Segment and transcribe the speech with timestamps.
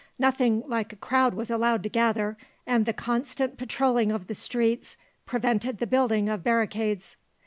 [0.17, 4.97] Nothing like a crowd was allowed to gather, and the constant patrolling of the streets
[5.27, 7.17] prevented the building of barricades.